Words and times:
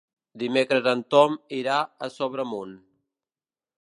Dimecres 0.43 0.87
en 0.91 1.03
Tom 1.15 1.37
irà 1.59 1.77
a 1.83 2.09
Sobremunt. 2.15 2.77